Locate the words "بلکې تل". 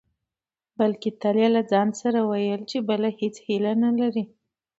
0.79-1.35